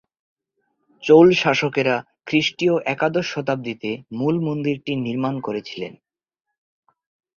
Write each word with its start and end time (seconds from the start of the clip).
চোল 1.03 1.27
শাসকেরা 1.33 1.95
খ্রিস্টীয় 2.27 2.75
একাদশ 2.85 3.25
শতাব্দীতে 3.27 3.91
মূল 4.11 4.35
মন্দিরটি 4.39 4.93
নির্মাণ 5.05 5.35
করেছিলেন। 5.39 5.93